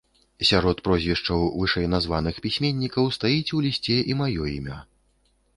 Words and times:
Сярод 0.51 0.77
прозвішчаў 0.87 1.43
вышэйназваных 1.59 2.35
пісьменнікаў 2.47 3.13
стаіць 3.19 3.53
у 3.59 3.63
лісце 3.67 3.97
і 4.15 4.21
маё 4.23 4.51
імя. 4.57 4.83